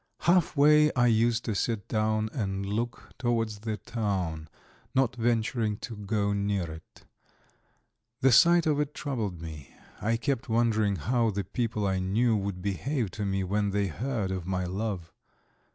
[0.21, 4.47] Half way I used to sit down and look towards the town,
[4.95, 7.05] not venturing to go near it.
[8.21, 9.75] The sight of it troubled me.
[10.01, 14.31] I kept wondering how the people I knew would behave to me when they heard
[14.31, 15.13] of my love.